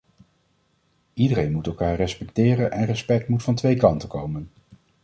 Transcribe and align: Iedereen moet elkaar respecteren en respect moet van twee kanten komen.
Iedereen 1.13 1.51
moet 1.51 1.67
elkaar 1.67 1.95
respecteren 1.95 2.71
en 2.71 2.85
respect 2.85 3.27
moet 3.27 3.43
van 3.43 3.55
twee 3.55 3.75
kanten 3.75 4.09
komen. 4.09 4.51